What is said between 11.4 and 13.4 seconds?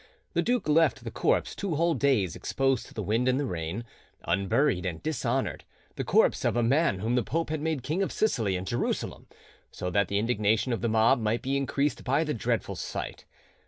be increased by the dreadful sight.